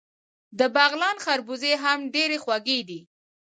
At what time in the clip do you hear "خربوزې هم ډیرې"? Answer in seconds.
1.25-2.37